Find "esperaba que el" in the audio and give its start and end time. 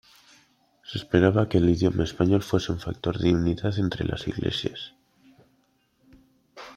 0.97-1.69